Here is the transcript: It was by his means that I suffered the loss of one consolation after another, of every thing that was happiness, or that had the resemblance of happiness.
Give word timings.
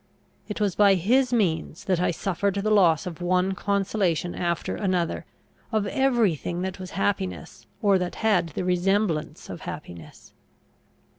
It 0.47 0.59
was 0.59 0.73
by 0.73 0.95
his 0.95 1.31
means 1.31 1.83
that 1.83 1.99
I 1.99 2.09
suffered 2.09 2.55
the 2.55 2.71
loss 2.71 3.05
of 3.05 3.21
one 3.21 3.51
consolation 3.51 4.33
after 4.33 4.75
another, 4.75 5.25
of 5.71 5.85
every 5.85 6.33
thing 6.33 6.63
that 6.63 6.79
was 6.79 6.89
happiness, 6.97 7.67
or 7.83 7.99
that 7.99 8.15
had 8.15 8.49
the 8.49 8.65
resemblance 8.65 9.47
of 9.47 9.61
happiness. 9.61 10.33